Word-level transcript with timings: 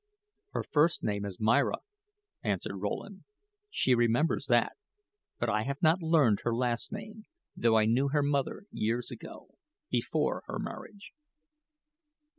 "Her 0.53 0.63
first 0.63 1.03
name 1.03 1.25
is 1.25 1.39
Myra," 1.39 1.77
answered 2.41 2.77
Rowland. 2.79 3.23
"She 3.69 3.93
remembers 3.93 4.47
that; 4.47 4.75
but 5.37 5.47
I 5.47 5.61
have 5.61 5.79
not 5.83 6.01
learned 6.01 6.39
her 6.41 6.55
last 6.55 6.91
name, 6.91 7.25
though 7.55 7.77
I 7.77 7.85
knew 7.85 8.07
her 8.07 8.23
mother 8.23 8.63
years 8.71 9.11
ago 9.11 9.59
before 9.91 10.41
her 10.47 10.57
marriage." 10.57 11.11